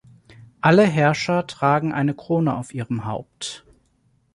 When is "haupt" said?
3.05-3.65